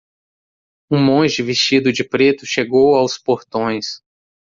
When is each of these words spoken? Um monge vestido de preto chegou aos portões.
Um 0.89 0.97
monge 0.97 1.43
vestido 1.43 1.93
de 1.93 2.03
preto 2.03 2.43
chegou 2.43 2.95
aos 2.95 3.19
portões. 3.19 4.01